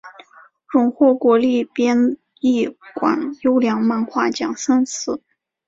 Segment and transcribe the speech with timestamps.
[0.65, 2.65] 荣获国立编译
[2.95, 5.21] 馆优良漫画奖三次。